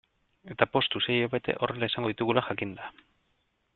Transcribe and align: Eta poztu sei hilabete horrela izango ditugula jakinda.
Eta 0.53 0.67
poztu 0.77 1.01
sei 1.07 1.17
hilabete 1.17 1.55
horrela 1.67 1.91
izango 1.93 2.13
ditugula 2.13 2.45
jakinda. 2.49 2.91